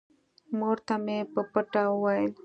مور 0.57 0.77
ته 0.87 0.95
مې 1.05 1.17
په 1.33 1.41
پټه 1.51 1.83
وويل. 1.91 2.31